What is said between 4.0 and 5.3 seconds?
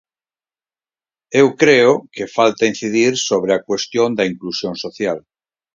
da inclusión social.